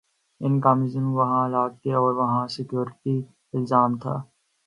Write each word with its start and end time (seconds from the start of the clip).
ان 0.41 0.53
کا 0.59 0.71
ضامن 0.83 1.05
وہاں 1.17 1.43
کے 1.43 1.51
حالات 1.57 1.75
اور 1.95 2.13
وہاں 2.13 2.41
کا 2.41 2.53
سیکولر 2.53 2.89
ازم 3.53 3.91
تھا۔ 4.01 4.15